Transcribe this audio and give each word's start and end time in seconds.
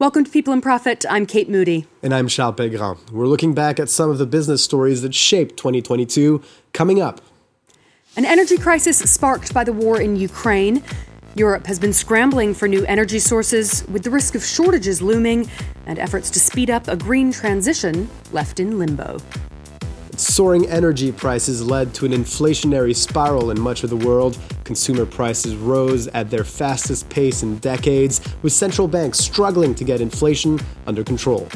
Welcome 0.00 0.24
to 0.24 0.30
People 0.30 0.54
and 0.54 0.62
Profit. 0.62 1.04
I'm 1.10 1.26
Kate 1.26 1.50
Moody. 1.50 1.86
And 2.02 2.14
I'm 2.14 2.26
Charles 2.26 2.56
Pellegrin. 2.56 3.10
We're 3.10 3.26
looking 3.26 3.52
back 3.52 3.78
at 3.78 3.90
some 3.90 4.08
of 4.08 4.16
the 4.16 4.24
business 4.24 4.64
stories 4.64 5.02
that 5.02 5.14
shaped 5.14 5.58
2022 5.58 6.42
coming 6.72 7.02
up. 7.02 7.20
An 8.16 8.24
energy 8.24 8.56
crisis 8.56 8.96
sparked 8.96 9.52
by 9.52 9.62
the 9.62 9.74
war 9.74 10.00
in 10.00 10.16
Ukraine. 10.16 10.82
Europe 11.34 11.66
has 11.66 11.78
been 11.78 11.92
scrambling 11.92 12.54
for 12.54 12.66
new 12.66 12.82
energy 12.86 13.18
sources 13.18 13.86
with 13.88 14.02
the 14.02 14.08
risk 14.08 14.34
of 14.34 14.42
shortages 14.42 15.02
looming 15.02 15.50
and 15.84 15.98
efforts 15.98 16.30
to 16.30 16.40
speed 16.40 16.70
up 16.70 16.88
a 16.88 16.96
green 16.96 17.30
transition 17.30 18.08
left 18.32 18.58
in 18.58 18.78
limbo. 18.78 19.18
Soaring 20.16 20.66
energy 20.70 21.12
prices 21.12 21.62
led 21.62 21.92
to 21.92 22.06
an 22.06 22.12
inflationary 22.12 22.96
spiral 22.96 23.50
in 23.50 23.60
much 23.60 23.84
of 23.84 23.90
the 23.90 23.96
world. 23.98 24.38
Consumer 24.70 25.04
prices 25.04 25.56
rose 25.56 26.06
at 26.14 26.30
their 26.30 26.44
fastest 26.44 27.08
pace 27.08 27.42
in 27.42 27.58
decades, 27.58 28.20
with 28.42 28.52
central 28.52 28.86
banks 28.86 29.18
struggling 29.18 29.74
to 29.74 29.82
get 29.82 30.00
inflation 30.00 30.60
under 30.86 31.02
control. 31.02 31.48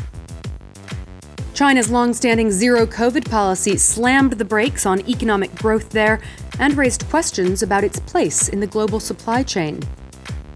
China's 1.55 1.89
long-standing 1.89 2.51
zero 2.51 2.85
COVID 2.87 3.31
policy 3.31 3.77
slammed 3.77 4.33
the 4.33 4.45
brakes 4.45 4.85
on 4.85 5.09
economic 5.09 5.55
growth 5.55 5.91
there 5.91 6.21
and 6.59 6.77
raised 6.77 7.09
questions 7.09 7.63
about 7.63 7.85
its 7.85 8.01
place 8.01 8.49
in 8.49 8.59
the 8.59 8.67
global 8.67 8.99
supply 8.99 9.45
chain. 9.45 9.81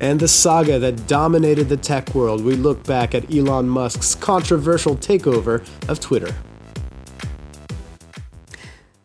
And 0.01 0.19
the 0.19 0.27
saga 0.27 0.81
that 0.81 1.07
dominated 1.07 1.69
the 1.69 1.77
tech 1.77 2.13
world, 2.13 2.43
we 2.43 2.57
look 2.57 2.83
back 2.83 3.15
at 3.15 3.33
Elon 3.33 3.69
Musk's 3.69 4.17
controversial 4.17 4.97
takeover 4.97 5.65
of 5.89 6.01
Twitter. 6.01 6.35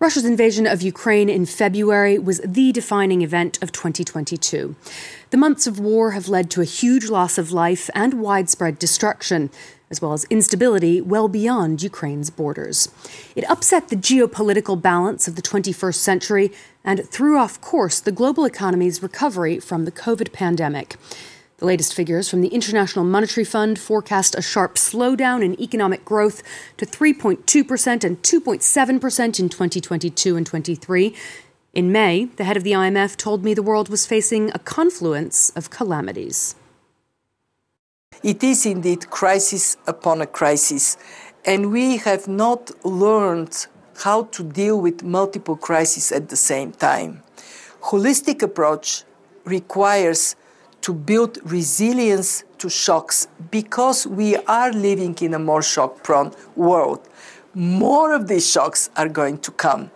Russia's 0.04 0.26
invasion 0.26 0.68
of 0.68 0.82
Ukraine 0.82 1.30
in 1.30 1.46
February 1.46 2.20
was 2.20 2.42
the 2.44 2.74
defining 2.74 3.22
event 3.22 3.58
of 3.64 3.72
2022. 3.72 4.76
The 5.30 5.38
months 5.38 5.66
of 5.66 5.80
war 5.80 6.12
have 6.12 6.28
led 6.28 6.52
to 6.52 6.62
a 6.62 6.66
huge 6.66 7.08
loss 7.08 7.38
of 7.38 7.54
life 7.54 7.90
and 7.96 8.16
widespread 8.16 8.78
destruction, 8.78 9.50
as 9.90 10.02
well 10.02 10.12
as 10.12 10.26
instability 10.26 11.00
well 11.00 11.30
beyond 11.30 11.82
Ukraine's 11.82 12.30
borders. 12.30 12.90
It 13.34 13.50
upset 13.50 13.88
the 13.88 13.96
geopolitical 13.96 14.82
balance 14.82 15.30
of 15.30 15.38
the 15.38 15.42
21st 15.42 15.96
century 15.96 16.52
and 16.84 17.08
threw 17.08 17.38
off 17.38 17.62
course 17.62 18.02
the 18.02 18.12
global 18.12 18.44
economy's 18.44 19.02
recovery 19.02 19.58
from 19.62 19.86
the 19.86 19.92
COVID 19.94 20.34
pandemic. 20.34 20.98
The 21.64 21.68
latest 21.68 21.94
figures 21.94 22.30
from 22.30 22.42
the 22.42 22.50
International 22.50 23.06
Monetary 23.06 23.46
Fund 23.46 23.80
forecast 23.80 24.36
a 24.36 24.42
sharp 24.42 24.76
slowdown 24.76 25.42
in 25.42 25.58
economic 25.62 26.04
growth 26.04 26.44
to 26.76 26.86
3.2% 26.86 28.04
and 28.04 28.22
2.7% 28.22 29.40
in 29.40 29.48
2022 29.48 30.36
and 30.36 30.46
23. 30.46 31.16
In 31.74 31.90
May, 31.90 32.26
the 32.26 32.44
head 32.44 32.58
of 32.58 32.66
the 32.66 32.74
IMF 32.74 33.16
told 33.16 33.46
me 33.46 33.54
the 33.54 33.64
world 33.64 33.88
was 33.88 34.06
facing 34.06 34.52
a 34.52 34.60
confluence 34.60 35.52
of 35.52 35.70
calamities. 35.70 36.56
It 38.22 38.44
is 38.44 38.66
indeed 38.66 39.10
crisis 39.10 39.78
upon 39.88 40.20
a 40.20 40.28
crisis, 40.28 40.98
and 41.46 41.72
we 41.72 41.96
have 41.96 42.28
not 42.28 42.72
learned 42.86 43.68
how 44.04 44.24
to 44.24 44.44
deal 44.44 44.82
with 44.82 45.02
multiple 45.02 45.56
crises 45.56 46.12
at 46.12 46.28
the 46.28 46.36
same 46.36 46.74
time. 46.74 47.24
Holistic 47.84 48.42
approach 48.42 49.06
requires 49.46 50.36
to 50.84 50.94
build 50.94 51.40
resilience 51.44 52.44
to 52.60 52.70
shocks 52.70 53.28
because 53.52 54.06
we 54.06 54.36
are 54.36 54.72
living 54.72 55.16
in 55.22 55.34
a 55.34 55.40
more 55.40 55.62
shock 55.62 56.04
prone 56.04 56.32
world. 56.56 57.08
More 57.54 58.14
of 58.14 58.28
these 58.28 58.50
shocks 58.50 58.90
are 58.96 59.10
going 59.10 59.40
to 59.40 59.52
come. 59.52 59.92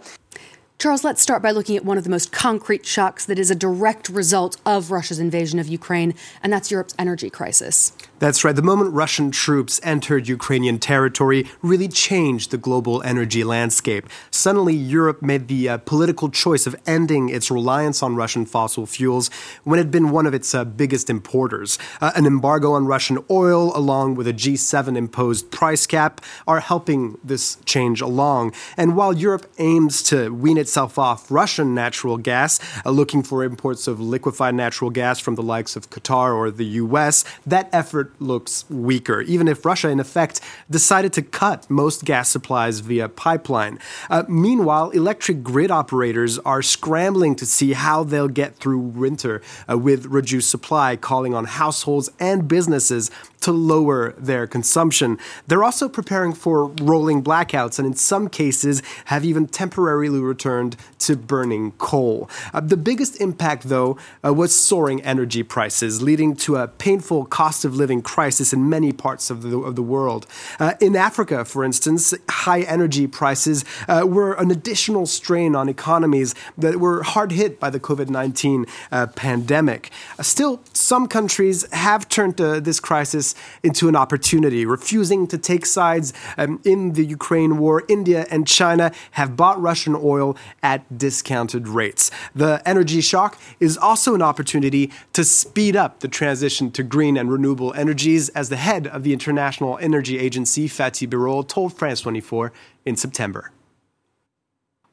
Charles, 0.79 1.03
let's 1.03 1.21
start 1.21 1.41
by 1.41 1.51
looking 1.51 1.75
at 1.75 1.83
one 1.83 1.97
of 1.97 2.03
the 2.03 2.09
most 2.09 2.31
concrete 2.31 2.85
shocks 2.85 3.25
that 3.25 3.39
is 3.39 3.49
a 3.49 3.55
direct 3.55 4.09
result 4.09 4.57
of 4.65 4.91
Russia's 4.91 5.19
invasion 5.19 5.57
of 5.59 5.67
Ukraine, 5.67 6.13
and 6.43 6.53
that's 6.53 6.69
Europe's 6.69 6.93
energy 6.99 7.29
crisis. 7.29 7.93
That's 8.19 8.43
right. 8.43 8.55
The 8.55 8.63
moment 8.63 8.95
Russian 8.95 9.29
troops 9.29 9.79
entered 9.83 10.27
Ukrainian 10.27 10.79
territory 10.79 11.45
really 11.61 11.87
changed 11.87 12.49
the 12.49 12.57
global 12.57 13.03
energy 13.03 13.43
landscape. 13.43 14.09
Suddenly, 14.31 14.73
Europe 14.73 15.21
made 15.21 15.47
the 15.47 15.69
uh, 15.69 15.77
political 15.77 16.29
choice 16.29 16.65
of 16.65 16.75
ending 16.87 17.29
its 17.29 17.51
reliance 17.51 18.01
on 18.01 18.15
Russian 18.15 18.47
fossil 18.47 18.87
fuels 18.87 19.29
when 19.65 19.77
it 19.77 19.83
had 19.83 19.91
been 19.91 20.09
one 20.09 20.25
of 20.25 20.33
its 20.33 20.55
uh, 20.55 20.65
biggest 20.65 21.11
importers. 21.11 21.77
Uh, 22.01 22.11
an 22.15 22.25
embargo 22.25 22.71
on 22.71 22.87
Russian 22.87 23.23
oil, 23.29 23.71
along 23.77 24.15
with 24.15 24.27
a 24.27 24.33
G7 24.33 24.97
imposed 24.97 25.51
price 25.51 25.85
cap, 25.85 26.19
are 26.47 26.59
helping 26.59 27.19
this 27.23 27.57
change 27.65 28.01
along. 28.01 28.51
And 28.77 28.95
while 28.95 29.13
Europe 29.13 29.45
aims 29.59 30.01
to 30.03 30.33
wean 30.33 30.57
itself 30.57 30.97
off 30.97 31.29
Russian 31.29 31.75
natural 31.75 32.17
gas, 32.17 32.59
uh, 32.83 32.89
looking 32.89 33.21
for 33.21 33.43
imports 33.43 33.87
of 33.87 33.99
liquefied 33.99 34.55
natural 34.55 34.89
gas 34.89 35.19
from 35.19 35.35
the 35.35 35.43
likes 35.43 35.75
of 35.75 35.91
Qatar 35.91 36.35
or 36.35 36.49
the 36.49 36.65
US, 36.65 37.23
that 37.45 37.69
effort 37.71 38.06
looks 38.19 38.65
weaker, 38.69 39.21
even 39.21 39.47
if 39.47 39.65
Russia, 39.65 39.89
in 39.89 39.99
effect, 39.99 40.41
decided 40.69 41.13
to 41.13 41.21
cut 41.21 41.69
most 41.69 42.05
gas 42.05 42.29
supplies 42.29 42.79
via 42.79 43.09
pipeline. 43.09 43.79
Uh, 44.09 44.23
meanwhile, 44.27 44.89
electric 44.91 45.43
grid 45.43 45.71
operators 45.71 46.39
are 46.39 46.61
scrambling 46.61 47.35
to 47.35 47.45
see 47.45 47.73
how 47.73 48.03
they'll 48.03 48.27
get 48.27 48.55
through 48.57 48.79
winter 48.79 49.41
uh, 49.69 49.77
with 49.77 50.05
reduced 50.05 50.49
supply, 50.49 50.95
calling 50.95 51.33
on 51.33 51.45
households 51.45 52.09
and 52.19 52.47
businesses 52.47 53.09
to 53.41 53.51
lower 53.51 54.13
their 54.17 54.47
consumption. 54.47 55.17
They're 55.47 55.63
also 55.63 55.87
preparing 55.87 56.33
for 56.33 56.67
rolling 56.81 57.23
blackouts 57.23 57.77
and, 57.77 57.85
in 57.85 57.93
some 57.93 58.29
cases, 58.29 58.81
have 59.05 59.23
even 59.23 59.47
temporarily 59.47 60.19
returned 60.19 60.75
to 60.99 61.15
burning 61.15 61.71
coal. 61.73 62.29
Uh, 62.53 62.59
the 62.59 62.77
biggest 62.77 63.21
impact, 63.21 63.69
though, 63.69 63.97
uh, 64.25 64.33
was 64.33 64.53
soaring 64.53 65.01
energy 65.03 65.43
prices, 65.43 66.01
leading 66.01 66.35
to 66.35 66.55
a 66.55 66.67
painful 66.67 67.25
cost 67.25 67.63
of 67.63 67.75
living 67.75 67.96
crisis 68.01 68.53
in 68.53 68.69
many 68.69 68.91
parts 68.91 69.29
of 69.29 69.41
the, 69.41 69.57
of 69.59 69.75
the 69.75 69.81
world. 69.81 70.25
Uh, 70.59 70.73
in 70.79 70.95
Africa, 70.95 71.45
for 71.45 71.63
instance, 71.63 72.13
high 72.29 72.61
energy 72.61 73.07
prices 73.07 73.63
uh, 73.87 74.03
were 74.05 74.33
an 74.33 74.51
additional 74.51 75.05
strain 75.05 75.55
on 75.55 75.69
economies 75.69 76.33
that 76.57 76.77
were 76.79 77.03
hard 77.03 77.31
hit 77.31 77.59
by 77.59 77.69
the 77.69 77.79
COVID 77.79 78.09
19 78.09 78.65
uh, 78.91 79.07
pandemic. 79.07 79.91
Uh, 80.17 80.23
still, 80.23 80.61
some 80.73 81.07
countries 81.07 81.65
have 81.73 82.07
turned 82.09 82.37
this 82.37 82.79
crisis 82.79 83.33
into 83.63 83.87
an 83.87 83.95
opportunity, 83.95 84.65
refusing 84.65 85.27
to 85.27 85.37
take 85.37 85.65
sides 85.65 86.13
um, 86.37 86.59
in 86.63 86.93
the 86.93 87.05
Ukraine 87.05 87.57
war. 87.57 87.83
India 87.87 88.25
and 88.29 88.47
China 88.47 88.91
have 89.11 89.35
bought 89.35 89.59
Russian 89.61 89.95
oil 89.95 90.37
at 90.61 90.97
discounted 90.97 91.67
rates. 91.67 92.11
The 92.35 92.61
energy 92.65 93.01
shock 93.01 93.39
is 93.59 93.77
also 93.77 94.15
an 94.15 94.21
opportunity 94.21 94.91
to 95.13 95.23
speed 95.23 95.75
up 95.75 95.99
the 95.99 96.07
transition 96.07 96.71
to 96.71 96.83
green 96.83 97.17
and 97.17 97.31
renewable 97.31 97.73
energies, 97.87 98.27
as 98.41 98.49
the 98.49 98.57
head 98.57 98.85
of 98.87 99.03
the 99.03 99.13
International 99.13 99.77
Energy 99.89 100.19
Agency, 100.19 100.67
Fatih 100.67 101.07
Birol, 101.07 101.47
told 101.47 101.71
France 101.71 102.01
24 102.01 102.51
in 102.85 102.97
September. 102.97 103.49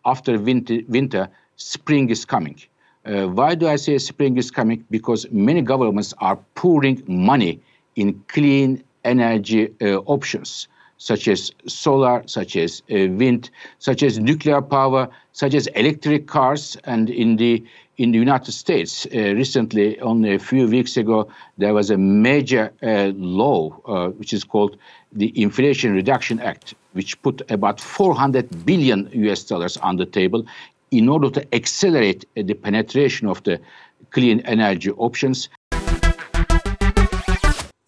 After 0.05 0.39
winter, 0.39 0.79
winter 0.87 1.29
spring 1.57 2.09
is 2.11 2.25
coming. 2.25 2.57
Uh, 3.05 3.27
why 3.27 3.57
do 3.57 3.67
I 3.67 3.75
say 3.75 3.99
spring 3.99 4.39
is 4.39 4.53
coming? 4.53 4.85
Because 4.93 5.27
many 5.33 5.61
governments 5.61 6.15
are 6.19 6.37
pouring 6.55 7.03
money 7.09 7.61
in 7.97 8.23
clean 8.29 8.85
energy 9.05 9.75
uh, 9.83 9.97
options 10.15 10.69
such 10.99 11.27
as 11.27 11.51
solar, 11.67 12.23
such 12.27 12.55
as 12.57 12.83
uh, 12.91 13.11
wind, 13.21 13.51
such 13.79 14.05
as 14.05 14.21
nuclear 14.21 14.63
power, 14.63 15.09
such 15.33 15.55
as 15.55 15.67
electric 15.83 16.29
cars. 16.29 16.77
And 16.85 17.11
in 17.11 17.37
the 17.37 17.65
in 17.97 18.13
the 18.13 18.19
United 18.19 18.53
States, 18.53 19.07
uh, 19.07 19.19
recently, 19.35 20.01
only 20.01 20.35
a 20.35 20.39
few 20.39 20.67
weeks 20.67 20.97
ago, 20.97 21.29
there 21.59 21.75
was 21.75 21.91
a 21.91 21.97
major 21.97 22.73
uh, 22.83 23.13
law 23.15 23.77
uh, 23.87 24.09
which 24.11 24.33
is 24.33 24.45
called 24.45 24.77
the 25.13 25.33
Inflation 25.41 25.95
Reduction 25.95 26.41
Act, 26.41 26.75
which 26.93 27.21
put 27.23 27.49
about 27.51 27.81
400 27.81 28.67
billion 28.67 29.09
US 29.13 29.45
dollars 29.45 29.77
on 29.79 29.97
the 29.97 30.07
table 30.07 30.45
in 30.91 31.09
order 31.09 31.31
to 31.31 31.55
accelerate 31.55 32.25
the 32.35 32.55
penetration 32.55 33.29
of 33.29 33.43
the 33.45 33.61
clean 34.11 34.41
energy 34.41 34.91
options. 34.93 35.49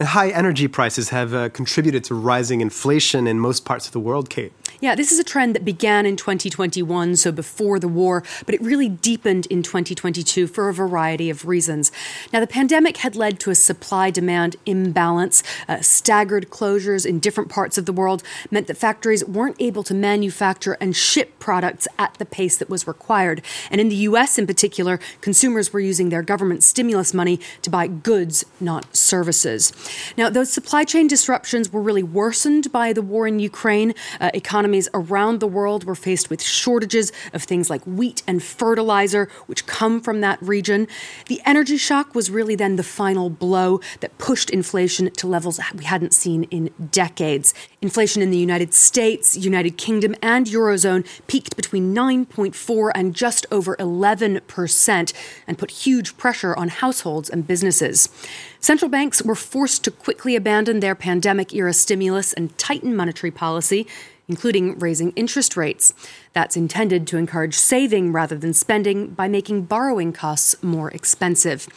High 0.02 0.28
energy 0.28 0.68
prices 0.68 1.08
have 1.08 1.32
uh, 1.32 1.48
contributed 1.48 2.04
to 2.04 2.14
rising 2.14 2.60
inflation 2.60 3.26
in 3.26 3.40
most 3.40 3.64
parts 3.64 3.86
of 3.86 3.94
the 3.94 4.00
world, 4.00 4.28
Kate. 4.28 4.52
Yeah, 4.78 4.94
this 4.94 5.10
is 5.10 5.18
a 5.18 5.24
trend 5.24 5.54
that 5.54 5.64
began 5.64 6.04
in 6.04 6.16
2021, 6.16 7.16
so 7.16 7.32
before 7.32 7.78
the 7.78 7.88
war, 7.88 8.22
but 8.44 8.54
it 8.54 8.60
really 8.60 8.90
deepened 8.90 9.46
in 9.46 9.62
2022 9.62 10.48
for 10.48 10.68
a 10.68 10.74
variety 10.74 11.30
of 11.30 11.46
reasons. 11.46 11.90
Now, 12.30 12.40
the 12.40 12.46
pandemic 12.46 12.98
had 12.98 13.16
led 13.16 13.40
to 13.40 13.50
a 13.50 13.54
supply 13.54 14.10
demand 14.10 14.56
imbalance. 14.66 15.42
Uh, 15.66 15.80
staggered 15.80 16.50
closures 16.50 17.06
in 17.06 17.18
different 17.18 17.48
parts 17.48 17.78
of 17.78 17.86
the 17.86 17.92
world 17.92 18.22
meant 18.50 18.66
that 18.66 18.76
factories 18.76 19.24
weren't 19.24 19.56
able 19.58 19.82
to 19.84 19.94
manufacture 19.94 20.76
and 20.78 20.94
ship 20.94 21.38
products 21.38 21.88
at 21.98 22.12
the 22.18 22.26
pace 22.26 22.58
that 22.58 22.68
was 22.68 22.86
required. 22.86 23.40
And 23.70 23.80
in 23.80 23.88
the 23.88 23.96
U.S., 23.96 24.38
in 24.38 24.46
particular, 24.46 25.00
consumers 25.22 25.72
were 25.72 25.80
using 25.80 26.10
their 26.10 26.22
government 26.22 26.62
stimulus 26.62 27.14
money 27.14 27.40
to 27.62 27.70
buy 27.70 27.86
goods, 27.86 28.44
not 28.60 28.94
services. 28.94 29.72
Now, 30.16 30.30
those 30.30 30.52
supply 30.52 30.84
chain 30.84 31.06
disruptions 31.06 31.72
were 31.72 31.82
really 31.82 32.02
worsened 32.02 32.72
by 32.72 32.92
the 32.92 33.02
war 33.02 33.26
in 33.26 33.38
Ukraine. 33.38 33.94
Uh, 34.20 34.30
economies 34.34 34.88
around 34.94 35.40
the 35.40 35.46
world 35.46 35.84
were 35.84 35.94
faced 35.94 36.30
with 36.30 36.42
shortages 36.42 37.12
of 37.32 37.42
things 37.42 37.70
like 37.70 37.82
wheat 37.84 38.22
and 38.26 38.42
fertilizer, 38.42 39.28
which 39.46 39.66
come 39.66 40.00
from 40.00 40.20
that 40.20 40.40
region. 40.42 40.88
The 41.26 41.40
energy 41.44 41.76
shock 41.76 42.14
was 42.14 42.30
really 42.30 42.56
then 42.56 42.76
the 42.76 42.82
final 42.82 43.30
blow 43.30 43.80
that 44.00 44.16
pushed 44.18 44.50
inflation 44.50 45.10
to 45.10 45.26
levels 45.26 45.60
we 45.74 45.84
hadn't 45.84 46.14
seen 46.14 46.44
in 46.44 46.70
decades. 46.90 47.54
Inflation 47.82 48.22
in 48.22 48.30
the 48.30 48.38
United 48.38 48.74
States, 48.74 49.36
United 49.36 49.76
Kingdom, 49.76 50.14
and 50.22 50.46
Eurozone 50.46 51.06
peaked 51.26 51.56
between 51.56 51.94
9.4 51.94 52.90
and 52.94 53.14
just 53.14 53.46
over 53.50 53.76
11% 53.76 55.12
and 55.46 55.58
put 55.58 55.70
huge 55.70 56.16
pressure 56.16 56.54
on 56.56 56.68
households 56.68 57.30
and 57.30 57.46
businesses. 57.46 58.08
Central 58.60 58.88
banks 58.88 59.22
were 59.22 59.34
forced 59.34 59.75
to 59.80 59.90
quickly 59.90 60.36
abandon 60.36 60.80
their 60.80 60.94
pandemic 60.94 61.54
era 61.54 61.72
stimulus 61.72 62.32
and 62.32 62.56
tighten 62.58 62.94
monetary 62.94 63.30
policy, 63.30 63.86
including 64.28 64.78
raising 64.78 65.12
interest 65.12 65.56
rates. 65.56 65.94
That's 66.32 66.56
intended 66.56 67.06
to 67.08 67.16
encourage 67.16 67.54
saving 67.54 68.12
rather 68.12 68.36
than 68.36 68.52
spending 68.52 69.08
by 69.08 69.28
making 69.28 69.62
borrowing 69.62 70.12
costs 70.12 70.60
more 70.62 70.90
expensive. 70.90 71.68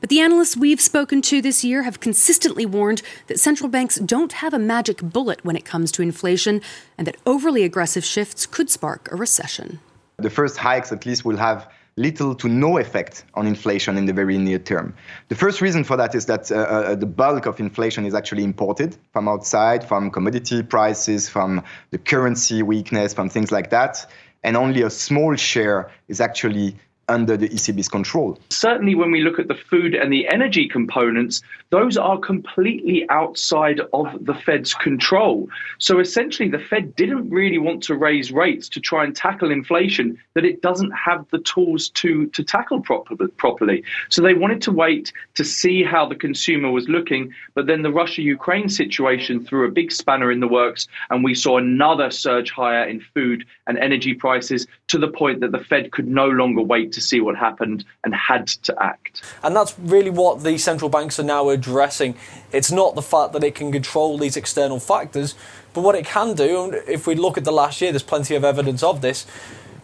But 0.00 0.08
the 0.08 0.20
analysts 0.20 0.56
we've 0.56 0.80
spoken 0.80 1.22
to 1.22 1.42
this 1.42 1.64
year 1.64 1.82
have 1.82 2.00
consistently 2.00 2.66
warned 2.66 3.02
that 3.26 3.40
central 3.40 3.68
banks 3.68 3.96
don't 3.96 4.32
have 4.34 4.54
a 4.54 4.58
magic 4.58 5.02
bullet 5.02 5.44
when 5.44 5.56
it 5.56 5.64
comes 5.64 5.90
to 5.92 6.02
inflation 6.02 6.60
and 6.96 7.06
that 7.06 7.16
overly 7.26 7.64
aggressive 7.64 8.04
shifts 8.04 8.46
could 8.46 8.70
spark 8.70 9.10
a 9.10 9.16
recession. 9.16 9.80
The 10.18 10.30
first 10.30 10.56
hikes, 10.56 10.92
at 10.92 11.04
least, 11.04 11.24
will 11.24 11.36
have 11.36 11.68
little 11.96 12.34
to 12.34 12.48
no 12.48 12.76
effect 12.78 13.24
on 13.34 13.46
inflation 13.46 13.96
in 13.96 14.04
the 14.04 14.12
very 14.12 14.36
near 14.36 14.58
term. 14.58 14.94
The 15.28 15.34
first 15.34 15.62
reason 15.62 15.82
for 15.82 15.96
that 15.96 16.14
is 16.14 16.26
that 16.26 16.52
uh, 16.52 16.56
uh, 16.56 16.94
the 16.94 17.06
bulk 17.06 17.46
of 17.46 17.58
inflation 17.58 18.04
is 18.04 18.14
actually 18.14 18.44
imported 18.44 18.96
from 19.12 19.28
outside, 19.28 19.82
from 19.82 20.10
commodity 20.10 20.62
prices, 20.62 21.28
from 21.28 21.64
the 21.90 21.98
currency 21.98 22.62
weakness, 22.62 23.14
from 23.14 23.30
things 23.30 23.50
like 23.50 23.70
that. 23.70 24.06
And 24.44 24.56
only 24.56 24.82
a 24.82 24.90
small 24.90 25.34
share 25.36 25.90
is 26.08 26.20
actually 26.20 26.76
under 27.08 27.36
the 27.36 27.48
ECB's 27.48 27.88
control. 27.88 28.38
Certainly, 28.50 28.94
when 28.94 29.10
we 29.10 29.22
look 29.22 29.38
at 29.38 29.48
the 29.48 29.54
food 29.54 29.94
and 29.94 30.12
the 30.12 30.26
energy 30.28 30.68
components, 30.68 31.42
those 31.70 31.96
are 31.96 32.18
completely 32.18 33.08
outside 33.10 33.80
of 33.92 34.24
the 34.24 34.34
Fed's 34.34 34.74
control. 34.74 35.48
So 35.78 36.00
essentially, 36.00 36.48
the 36.48 36.58
Fed 36.58 36.94
didn't 36.96 37.30
really 37.30 37.58
want 37.58 37.82
to 37.84 37.94
raise 37.94 38.32
rates 38.32 38.68
to 38.70 38.80
try 38.80 39.04
and 39.04 39.14
tackle 39.14 39.50
inflation 39.50 40.18
that 40.34 40.44
it 40.44 40.62
doesn't 40.62 40.90
have 40.92 41.26
the 41.30 41.38
tools 41.40 41.88
to, 41.90 42.26
to 42.28 42.42
tackle 42.42 42.80
properly. 42.80 43.84
So 44.08 44.22
they 44.22 44.34
wanted 44.34 44.62
to 44.62 44.72
wait 44.72 45.12
to 45.34 45.44
see 45.44 45.82
how 45.84 46.06
the 46.06 46.14
consumer 46.14 46.70
was 46.70 46.88
looking. 46.88 47.32
But 47.54 47.66
then 47.66 47.82
the 47.82 47.92
Russia 47.92 48.22
Ukraine 48.22 48.68
situation 48.68 49.44
threw 49.44 49.66
a 49.66 49.70
big 49.70 49.92
spanner 49.92 50.32
in 50.32 50.40
the 50.40 50.48
works, 50.48 50.88
and 51.10 51.22
we 51.22 51.34
saw 51.34 51.58
another 51.58 52.10
surge 52.10 52.50
higher 52.50 52.84
in 52.84 53.00
food 53.00 53.44
and 53.66 53.78
energy 53.78 54.14
prices 54.14 54.66
to 54.88 54.98
the 54.98 55.08
point 55.08 55.40
that 55.40 55.52
the 55.52 55.58
Fed 55.58 55.92
could 55.92 56.06
no 56.06 56.26
longer 56.26 56.62
wait 56.62 56.92
to 56.96 57.00
see 57.02 57.20
what 57.20 57.36
happened 57.36 57.84
and 58.02 58.14
had 58.14 58.46
to 58.48 58.74
act. 58.82 59.22
And 59.42 59.54
that's 59.54 59.78
really 59.78 60.10
what 60.10 60.42
the 60.42 60.56
central 60.56 60.88
banks 60.88 61.20
are 61.20 61.28
now 61.36 61.50
addressing. 61.50 62.16
It's 62.52 62.72
not 62.72 62.94
the 62.94 63.02
fact 63.02 63.34
that 63.34 63.44
it 63.44 63.54
can 63.54 63.70
control 63.70 64.16
these 64.16 64.36
external 64.36 64.80
factors, 64.80 65.34
but 65.74 65.82
what 65.82 65.94
it 65.94 66.06
can 66.06 66.34
do, 66.34 66.72
if 66.88 67.06
we 67.06 67.14
look 67.14 67.36
at 67.36 67.44
the 67.44 67.52
last 67.52 67.82
year, 67.82 67.92
there's 67.92 68.02
plenty 68.02 68.34
of 68.34 68.44
evidence 68.44 68.82
of 68.82 69.02
this. 69.02 69.26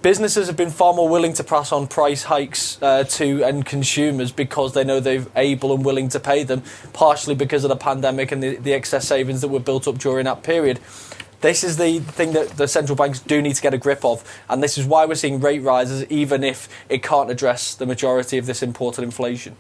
Businesses 0.01 0.47
have 0.47 0.57
been 0.57 0.71
far 0.71 0.95
more 0.95 1.09
willing 1.09 1.35
to 1.35 1.45
pass 1.45 1.71
on 1.71 1.87
price 1.87 2.25
hikes 2.25 2.83
uh, 2.83 3.05
to 3.05 3.45
end 3.45 3.67
consumers 3.67 4.33
because 4.33 4.73
they 4.73 4.85
know 4.85 4.99
they're 4.99 5.27
able 5.37 5.73
and 5.75 5.85
willing 5.85 6.09
to 6.09 6.19
pay 6.19 6.43
them, 6.45 6.63
partially 6.95 7.35
because 7.35 7.63
of 7.63 7.69
the 7.69 7.77
pandemic 7.77 8.33
and 8.33 8.43
the, 8.43 8.57
the 8.57 8.73
excess 8.73 9.07
savings 9.07 9.43
that 9.43 9.49
were 9.49 9.61
built 9.61 9.87
up 9.87 9.99
during 9.99 10.25
that 10.25 10.43
period. 10.43 10.81
This 11.43 11.65
is 11.65 11.77
the 11.77 11.99
thing 11.99 12.35
that 12.35 12.51
the 12.51 12.69
central 12.69 12.95
banks 12.95 13.19
do 13.19 13.43
need 13.43 13.57
to 13.57 13.63
get 13.63 13.75
a 13.75 13.79
grip 13.79 14.05
of, 14.05 14.23
and 14.49 14.63
this 14.63 14.79
is 14.79 14.87
why 14.87 15.07
we're 15.07 15.17
seeing 15.17 15.41
rate 15.41 15.61
rises, 15.61 16.07
even 16.09 16.45
if 16.45 16.69
it 16.89 17.03
can't 17.03 17.33
address 17.33 17.75
the 17.75 17.85
majority 17.85 18.39
of 18.39 18.47
this 18.47 18.63
imported 18.63 19.03
inflation. 19.03 19.57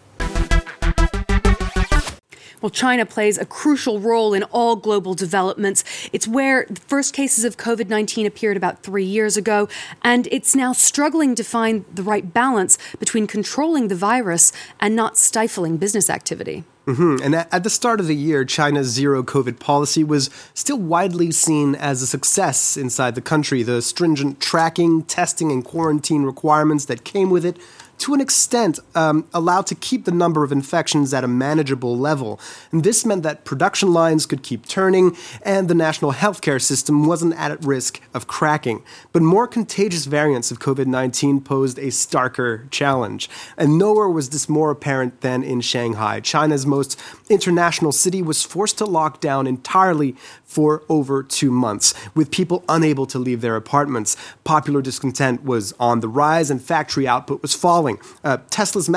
Well, 2.60 2.70
China 2.70 3.04
plays 3.04 3.36
a 3.36 3.44
crucial 3.44 3.98
role 3.98 4.32
in 4.32 4.44
all 4.44 4.76
global 4.76 5.14
developments. 5.14 5.82
It's 6.12 6.28
where 6.28 6.66
the 6.70 6.80
first 6.80 7.12
cases 7.14 7.42
of 7.42 7.56
COVID 7.56 7.88
19 7.88 8.26
appeared 8.26 8.56
about 8.56 8.84
three 8.84 9.04
years 9.04 9.36
ago, 9.36 9.68
and 10.02 10.28
it's 10.30 10.54
now 10.54 10.72
struggling 10.72 11.34
to 11.34 11.42
find 11.42 11.84
the 11.92 12.04
right 12.04 12.32
balance 12.32 12.78
between 13.00 13.26
controlling 13.26 13.88
the 13.88 13.96
virus 13.96 14.52
and 14.78 14.94
not 14.94 15.18
stifling 15.18 15.78
business 15.78 16.08
activity. 16.08 16.62
Mm-hmm. 16.86 17.22
And 17.22 17.34
at 17.34 17.62
the 17.62 17.70
start 17.70 18.00
of 18.00 18.08
the 18.08 18.16
year, 18.16 18.44
China's 18.44 18.88
zero 18.88 19.22
COVID 19.22 19.60
policy 19.60 20.02
was 20.02 20.30
still 20.52 20.78
widely 20.78 21.30
seen 21.30 21.76
as 21.76 22.02
a 22.02 22.06
success 22.06 22.76
inside 22.76 23.14
the 23.14 23.20
country. 23.20 23.62
The 23.62 23.80
stringent 23.80 24.40
tracking, 24.40 25.04
testing, 25.04 25.52
and 25.52 25.64
quarantine 25.64 26.24
requirements 26.24 26.86
that 26.86 27.04
came 27.04 27.30
with 27.30 27.44
it 27.44 27.56
to 28.02 28.14
an 28.14 28.20
extent, 28.20 28.80
um, 28.96 29.28
allowed 29.32 29.66
to 29.68 29.76
keep 29.76 30.06
the 30.06 30.10
number 30.10 30.42
of 30.42 30.50
infections 30.50 31.14
at 31.14 31.22
a 31.22 31.28
manageable 31.28 31.96
level. 31.96 32.40
And 32.72 32.82
this 32.82 33.06
meant 33.06 33.22
that 33.22 33.44
production 33.44 33.92
lines 33.92 34.26
could 34.26 34.42
keep 34.42 34.66
turning 34.66 35.16
and 35.42 35.68
the 35.68 35.74
national 35.74 36.12
healthcare 36.12 36.60
system 36.60 37.06
wasn't 37.06 37.34
at 37.34 37.64
risk 37.64 38.00
of 38.12 38.26
cracking. 38.26 38.82
But 39.12 39.22
more 39.22 39.46
contagious 39.46 40.06
variants 40.06 40.50
of 40.50 40.58
COVID 40.58 40.86
19 40.86 41.42
posed 41.42 41.78
a 41.78 41.88
starker 41.88 42.68
challenge. 42.72 43.30
And 43.56 43.78
nowhere 43.78 44.08
was 44.08 44.30
this 44.30 44.48
more 44.48 44.72
apparent 44.72 45.20
than 45.20 45.44
in 45.44 45.60
Shanghai. 45.60 46.18
China's 46.18 46.66
most 46.66 47.00
international 47.30 47.92
city 47.92 48.20
was 48.20 48.42
forced 48.42 48.78
to 48.78 48.84
lock 48.84 49.20
down 49.20 49.46
entirely 49.46 50.16
for 50.44 50.82
over 50.88 51.22
two 51.22 51.50
months, 51.50 51.94
with 52.14 52.30
people 52.30 52.62
unable 52.68 53.06
to 53.06 53.18
leave 53.18 53.40
their 53.40 53.56
apartments. 53.56 54.16
Popular 54.44 54.82
discontent 54.82 55.42
was 55.44 55.72
on 55.80 56.00
the 56.00 56.08
rise 56.08 56.50
and 56.50 56.60
factory 56.60 57.08
output 57.08 57.40
was 57.40 57.54
falling. 57.54 57.91
Uh, 58.24 58.38
Tesla's 58.50 58.88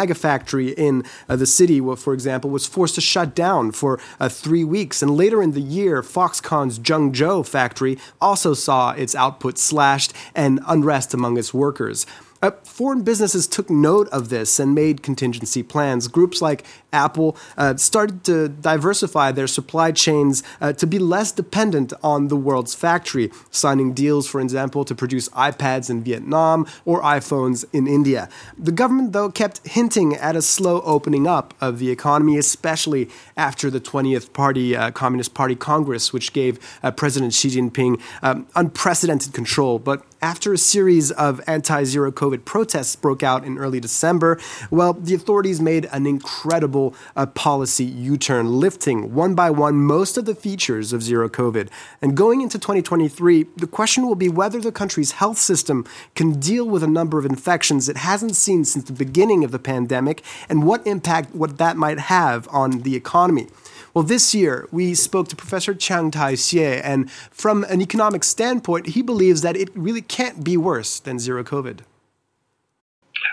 in 0.77 1.03
uh, 1.29 1.35
the 1.35 1.45
city, 1.45 1.79
for 1.79 2.13
example, 2.13 2.49
was 2.49 2.65
forced 2.65 2.95
to 2.95 3.01
shut 3.01 3.35
down 3.35 3.71
for 3.71 3.99
uh, 4.19 4.29
three 4.29 4.63
weeks. 4.63 5.01
And 5.01 5.15
later 5.15 5.41
in 5.41 5.51
the 5.51 5.61
year, 5.61 6.01
Foxconn's 6.01 6.79
Zhengzhou 6.79 7.45
factory 7.45 7.97
also 8.19 8.53
saw 8.53 8.91
its 8.91 9.15
output 9.15 9.57
slashed 9.57 10.13
and 10.35 10.59
unrest 10.67 11.13
among 11.13 11.37
its 11.37 11.53
workers. 11.53 12.05
Uh, 12.45 12.51
foreign 12.63 13.01
businesses 13.01 13.47
took 13.47 13.71
note 13.71 14.07
of 14.09 14.29
this 14.29 14.59
and 14.59 14.75
made 14.75 15.01
contingency 15.01 15.63
plans. 15.63 16.07
Groups 16.07 16.43
like 16.43 16.63
Apple 16.93 17.35
uh, 17.57 17.75
started 17.75 18.23
to 18.23 18.49
diversify 18.49 19.31
their 19.31 19.47
supply 19.47 19.91
chains 19.91 20.43
uh, 20.61 20.71
to 20.73 20.85
be 20.85 20.99
less 20.99 21.31
dependent 21.31 21.91
on 22.03 22.27
the 22.27 22.35
world's 22.35 22.75
factory, 22.75 23.31
signing 23.49 23.93
deals, 23.93 24.27
for 24.27 24.39
example, 24.39 24.85
to 24.85 24.93
produce 24.93 25.27
iPads 25.29 25.89
in 25.89 26.03
Vietnam 26.03 26.67
or 26.85 27.01
iPhones 27.01 27.65
in 27.73 27.87
India. 27.87 28.29
The 28.59 28.71
government, 28.71 29.13
though, 29.13 29.31
kept 29.31 29.67
hinting 29.67 30.13
at 30.13 30.35
a 30.35 30.41
slow 30.43 30.81
opening 30.81 31.25
up 31.25 31.55
of 31.59 31.79
the 31.79 31.89
economy, 31.89 32.37
especially 32.37 33.09
after 33.35 33.71
the 33.71 33.81
20th 33.81 34.33
Party 34.33 34.75
uh, 34.75 34.91
Communist 34.91 35.33
Party 35.33 35.55
Congress, 35.55 36.13
which 36.13 36.31
gave 36.31 36.59
uh, 36.83 36.91
President 36.91 37.33
Xi 37.33 37.49
Jinping 37.49 37.99
um, 38.21 38.45
unprecedented 38.55 39.33
control. 39.33 39.79
But 39.79 40.05
after 40.25 40.51
a 40.51 40.57
series 40.57 41.11
of 41.11 41.39
anti 41.45 41.83
zero 41.83 42.11
COVID 42.11 42.45
protests 42.45 42.95
broke 42.95 43.21
out 43.21 43.43
in 43.43 43.59
early 43.59 43.79
December, 43.79 44.39
well, 44.71 44.93
the 44.93 45.13
authorities 45.13 45.61
made 45.61 45.85
an 45.91 46.07
incredible 46.07 46.95
uh, 47.15 47.27
policy 47.27 47.85
U 47.85 48.17
turn, 48.17 48.59
lifting 48.59 49.13
one 49.13 49.35
by 49.35 49.51
one 49.51 49.75
most 49.75 50.17
of 50.17 50.25
the 50.25 50.33
features 50.33 50.91
of 50.93 51.03
zero 51.03 51.29
COVID. 51.29 51.69
And 52.01 52.17
going 52.17 52.41
into 52.41 52.57
2023, 52.57 53.45
the 53.55 53.67
question 53.67 54.07
will 54.07 54.15
be 54.15 54.27
whether 54.27 54.59
the 54.59 54.71
country's 54.71 55.11
health 55.11 55.37
system 55.37 55.85
can 56.15 56.39
deal 56.39 56.67
with 56.67 56.81
a 56.81 56.87
number 56.87 57.19
of 57.19 57.25
infections 57.27 57.87
it 57.87 57.97
hasn't 57.97 58.35
seen 58.35 58.65
since 58.65 58.85
the 58.85 58.93
beginning 58.93 59.43
of 59.43 59.51
the 59.51 59.59
pandemic 59.59 60.23
and 60.49 60.65
what 60.65 60.87
impact 60.87 61.35
what 61.35 61.59
that 61.59 61.77
might 61.77 61.99
have 61.99 62.47
on 62.47 62.81
the 62.81 62.95
economy. 62.95 63.45
Well, 63.95 64.03
this 64.03 64.35
year 64.35 64.67
we 64.73 64.93
spoke 64.93 65.29
to 65.29 65.37
Professor 65.37 65.73
Chang 65.73 66.11
Tai 66.11 66.33
Hsieh, 66.33 66.81
and 66.83 67.09
from 67.09 67.63
an 67.63 67.81
economic 67.81 68.25
standpoint, 68.25 68.87
he 68.87 69.01
believes 69.01 69.41
that 69.41 69.55
it 69.55 69.69
really 69.73 70.01
can't 70.01 70.43
be 70.43 70.57
worse 70.57 70.99
than 70.99 71.17
zero 71.17 71.45
COVID. 71.45 71.79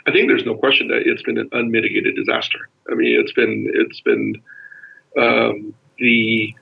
I 0.07 0.13
think 0.13 0.29
there's 0.29 0.47
no 0.47 0.55
question 0.55 0.87
that 0.87 1.03
it's 1.05 1.23
been 1.23 1.39
an 1.39 1.49
unmitigated 1.51 2.15
disaster. 2.15 2.69
I 2.89 2.95
mean, 2.95 3.19
it's 3.21 3.33
been 3.33 3.73
it's 3.75 4.01
been 4.03 4.41
um, 5.19 5.75
the 5.99 6.55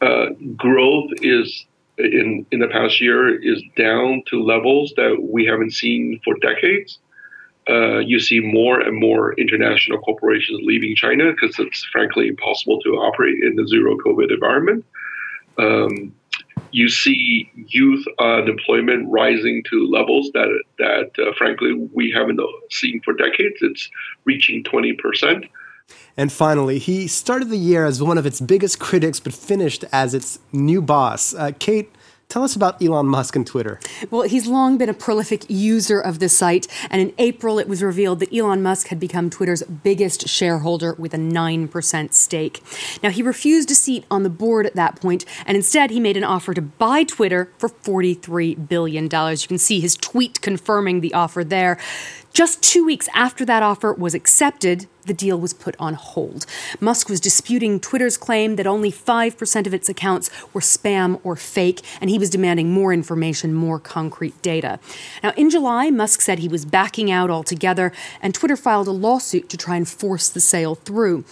uh, 0.00 0.30
growth 0.56 1.10
is 1.20 1.66
in 1.98 2.46
in 2.50 2.60
the 2.60 2.68
past 2.68 2.98
year 2.98 3.42
is 3.42 3.62
down 3.76 4.22
to 4.28 4.42
levels 4.42 4.94
that 4.96 5.18
we 5.20 5.44
haven't 5.44 5.74
seen 5.74 6.18
for 6.24 6.34
decades 6.38 6.98
uh, 7.68 7.98
you 7.98 8.20
see 8.20 8.40
more 8.40 8.80
and 8.80 8.98
more 8.98 9.32
international 9.34 9.98
corporations 9.98 10.60
leaving 10.64 10.94
China 10.94 11.32
because 11.32 11.58
it's 11.58 11.84
frankly 11.92 12.28
impossible 12.28 12.80
to 12.80 12.90
operate 12.96 13.42
in 13.42 13.56
the 13.56 13.66
zero 13.66 13.96
COVID 13.96 14.32
environment. 14.32 14.84
Um, 15.58 16.14
you 16.72 16.88
see 16.88 17.50
youth 17.54 18.04
unemployment 18.18 19.08
rising 19.08 19.62
to 19.70 19.86
levels 19.86 20.30
that 20.34 20.62
that 20.78 21.10
uh, 21.18 21.32
frankly 21.38 21.72
we 21.92 22.10
haven't 22.10 22.40
seen 22.70 23.00
for 23.04 23.14
decades. 23.14 23.56
It's 23.60 23.88
reaching 24.24 24.64
20 24.64 24.92
percent. 24.94 25.44
And 26.16 26.32
finally, 26.32 26.78
he 26.78 27.08
started 27.08 27.50
the 27.50 27.58
year 27.58 27.84
as 27.84 28.02
one 28.02 28.18
of 28.18 28.24
its 28.24 28.40
biggest 28.40 28.78
critics, 28.78 29.20
but 29.20 29.34
finished 29.34 29.84
as 29.92 30.14
its 30.14 30.38
new 30.52 30.80
boss. 30.80 31.34
Uh, 31.34 31.50
Kate, 31.58 31.90
Tell 32.28 32.42
us 32.42 32.56
about 32.56 32.82
Elon 32.82 33.06
Musk 33.06 33.36
and 33.36 33.46
Twitter. 33.46 33.78
Well, 34.10 34.22
he's 34.22 34.46
long 34.46 34.76
been 34.76 34.88
a 34.88 34.94
prolific 34.94 35.44
user 35.48 36.00
of 36.00 36.18
the 36.18 36.28
site, 36.28 36.66
and 36.90 37.00
in 37.00 37.12
April 37.18 37.58
it 37.58 37.68
was 37.68 37.82
revealed 37.82 38.20
that 38.20 38.34
Elon 38.34 38.62
Musk 38.62 38.88
had 38.88 38.98
become 38.98 39.30
Twitter's 39.30 39.62
biggest 39.62 40.28
shareholder 40.28 40.94
with 40.94 41.14
a 41.14 41.18
9% 41.18 42.12
stake. 42.12 42.60
Now, 43.02 43.10
he 43.10 43.22
refused 43.22 43.70
a 43.70 43.74
seat 43.74 44.04
on 44.10 44.24
the 44.24 44.30
board 44.30 44.66
at 44.66 44.74
that 44.74 45.00
point, 45.00 45.24
and 45.46 45.56
instead 45.56 45.90
he 45.90 46.00
made 46.00 46.16
an 46.16 46.24
offer 46.24 46.54
to 46.54 46.62
buy 46.62 47.04
Twitter 47.04 47.52
for 47.58 47.68
$43 47.68 48.68
billion. 48.68 49.04
You 49.04 49.48
can 49.48 49.58
see 49.58 49.80
his 49.80 49.96
tweet 49.96 50.40
confirming 50.40 51.00
the 51.00 51.14
offer 51.14 51.44
there. 51.44 51.78
Just 52.32 52.62
two 52.62 52.84
weeks 52.84 53.08
after 53.14 53.44
that 53.44 53.62
offer 53.62 53.92
was 53.92 54.12
accepted, 54.12 54.88
the 55.06 55.14
deal 55.14 55.38
was 55.38 55.52
put 55.52 55.74
on 55.78 55.94
hold. 55.94 56.46
Musk 56.80 57.08
was 57.08 57.20
disputing 57.20 57.80
Twitter's 57.80 58.16
claim 58.16 58.56
that 58.56 58.66
only 58.66 58.90
5% 58.90 59.66
of 59.66 59.74
its 59.74 59.88
accounts 59.88 60.30
were 60.52 60.60
spam 60.60 61.20
or 61.24 61.36
fake, 61.36 61.80
and 62.00 62.10
he 62.10 62.18
was 62.18 62.30
demanding 62.30 62.72
more 62.72 62.92
information, 62.92 63.54
more 63.54 63.78
concrete 63.78 64.40
data. 64.42 64.78
Now, 65.22 65.32
in 65.36 65.50
July, 65.50 65.90
Musk 65.90 66.20
said 66.20 66.38
he 66.38 66.48
was 66.48 66.64
backing 66.64 67.10
out 67.10 67.30
altogether, 67.30 67.92
and 68.20 68.34
Twitter 68.34 68.56
filed 68.56 68.88
a 68.88 68.92
lawsuit 68.92 69.48
to 69.50 69.56
try 69.56 69.76
and 69.76 69.88
force 69.88 70.28
the 70.28 70.40
sale 70.40 70.74
through. 70.74 71.24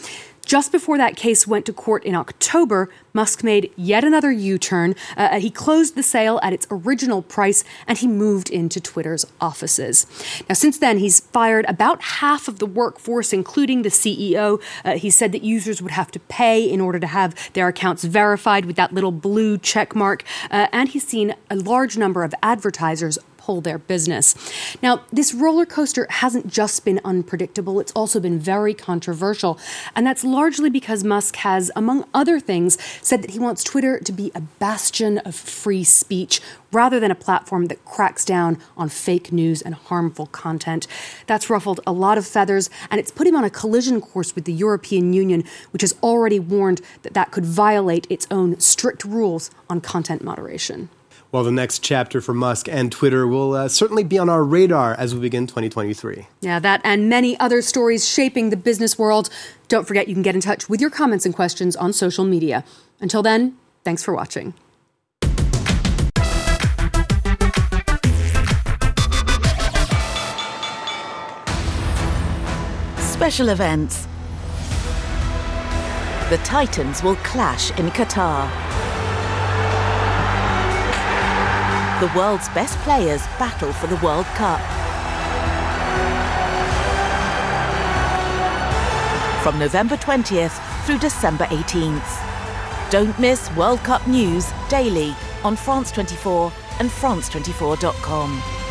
Just 0.45 0.73
before 0.73 0.99
that 0.99 1.17
case 1.17 1.47
went 1.47 1.67
to 1.67 1.73
court 1.73 2.05
in 2.05 2.15
October, 2.15 2.91
Musk 3.13 3.45
made 3.45 3.73
yet 3.77 4.05
another 4.05 4.33
U 4.33 4.59
turn. 4.59 4.95
Uh, 5.17 5.39
he 5.39 5.51
closed 5.51 5.95
the 5.95 6.03
sale 6.03 6.41
at 6.43 6.53
its 6.53 6.67
original 6.71 7.23
price 7.23 7.63
and 7.87 7.99
he 7.99 8.07
moved 8.07 8.51
into 8.51 8.81
Twitter's 8.81 9.25
offices. 9.41 10.07
Now, 10.49 10.55
since 10.55 10.79
then, 10.79 10.99
he's 10.99 11.21
fired 11.21 11.65
about 11.69 12.03
half 12.03 12.49
of 12.49 12.59
the 12.59 12.67
workforce, 12.67 13.33
including 13.33 13.83
the 13.83 13.89
CEO. 13.89 14.61
Uh, 14.85 14.97
he 14.97 15.11
said 15.11 15.33
that 15.33 15.43
users 15.43 15.81
would 15.81 15.93
have 15.93 16.11
to 16.11 16.21
pay 16.21 16.63
in 16.69 16.81
order 16.81 16.99
to 16.99 17.07
have 17.07 17.53
their 17.53 17.69
accounts 17.69 18.05
verified 18.05 18.65
with 18.65 18.77
that 18.77 18.93
little 18.93 19.13
blue 19.13 19.59
check 19.59 19.95
mark. 19.95 20.25
Uh, 20.51 20.67
and 20.73 20.91
he's 20.91 21.07
seen 21.07 21.35
a 21.51 21.57
large 21.57 21.97
number 21.97 22.25
of 22.25 22.35
advertisers 22.43 23.19
pull 23.43 23.61
their 23.61 23.79
business. 23.79 24.35
Now, 24.83 25.03
this 25.13 25.35
roller 25.35 25.67
coaster 25.67 26.07
hasn't 26.09 26.47
just 26.47 26.85
been 26.85 27.01
unpredictable, 27.05 27.81
it's 27.81 27.93
also 27.93 28.21
been 28.21 28.39
very 28.39 28.73
controversial. 28.73 29.59
And 29.97 30.07
that's 30.07 30.23
largely 30.23 30.71
because 30.71 31.03
Musk 31.03 31.37
has, 31.37 31.71
among 31.75 32.05
other 32.15 32.39
things, 32.39 32.79
said 33.01 33.23
that 33.23 33.33
he 33.33 33.41
wants 33.41 33.65
Twitter 33.65 33.99
to 33.99 34.13
be 34.13 34.31
a 34.35 34.41
bastion 34.41 35.19
of 35.19 35.35
free 35.35 35.83
speech 35.83 36.41
rather 36.71 37.01
than 37.01 37.11
a 37.11 37.17
platform 37.17 37.67
that 37.67 37.85
cracks 37.85 38.25
down 38.25 38.59
on 38.77 38.89
fake 38.89 39.33
news 39.33 39.61
and 39.61 39.75
harmful 39.75 40.27
content. 40.27 40.87
That's 41.27 41.51
ruffled 41.51 41.81
a 41.87 41.93
lot 41.93 42.19
of 42.19 42.27
feathers, 42.27 42.71
and 42.91 42.99
it's 43.01 43.11
put 43.11 43.27
him 43.27 43.37
on 43.37 43.45
a 43.45 43.51
collision 43.51 44.01
course 44.01 44.35
with 44.35 44.45
the 44.45 44.53
European 44.53 45.13
Union, 45.13 45.45
which 45.73 45.83
has 45.83 45.95
already 46.03 46.39
warned 46.39 46.81
that 47.03 47.15
that 47.15 47.33
could 47.33 47.45
violate 47.45 48.07
its 48.09 48.27
own 48.31 48.59
strict 48.61 49.05
rules 49.05 49.51
on 49.69 49.81
content 49.81 50.23
moderation. 50.23 50.89
Well, 51.33 51.45
the 51.45 51.51
next 51.51 51.79
chapter 51.79 52.21
for 52.21 52.35
Musk 52.35 52.69
and 52.69 52.93
Twitter 52.93 53.27
will 53.27 53.55
uh, 53.55 53.69
certainly 53.69 54.05
be 54.05 54.19
on 54.19 54.29
our 54.29 54.45
radar 54.45 54.93
as 54.93 55.15
we 55.15 55.21
begin 55.23 55.47
2023. 55.47 56.27
Yeah, 56.43 56.59
that 56.59 56.83
and 56.85 57.09
many 57.09 57.41
other 57.41 57.63
stories 57.63 58.07
shaping 58.07 58.51
the 58.51 58.57
business 58.57 58.99
world. 58.99 59.31
Don't 59.69 59.89
forget 59.89 60.09
you 60.09 60.15
can 60.15 60.23
get 60.23 60.35
in 60.35 60.43
touch 60.43 60.69
with 60.69 60.79
your 60.79 60.91
comments 60.91 61.25
and 61.25 61.35
questions 61.35 61.75
on 61.75 61.95
social 61.95 62.27
media. 62.27 62.65
Until 63.01 63.23
then, 63.23 63.57
thanks 63.83 64.05
for 64.05 64.15
watching. 64.15 64.53
Special 72.99 73.49
events. 73.49 74.07
The 76.29 76.37
Titans 76.45 77.03
will 77.03 77.17
clash 77.17 77.71
in 77.79 77.89
Qatar. 77.89 78.82
The 82.03 82.19
world's 82.19 82.49
best 82.49 82.77
players 82.79 83.23
battle 83.39 83.73
for 83.73 83.87
the 83.87 83.95
World 84.05 84.27
Cup. 84.35 84.61
From 89.45 89.57
November 89.57 89.97
20th 89.97 90.85
through 90.85 90.99
December 90.99 91.45
18th. 91.45 92.91
Don't 92.91 93.17
miss 93.21 93.55
World 93.55 93.79
Cup 93.85 94.05
news 94.09 94.51
daily 94.69 95.15
on 95.45 95.55
France 95.55 95.93
24 95.93 96.53
and 96.81 96.91
France24.com. 96.91 98.62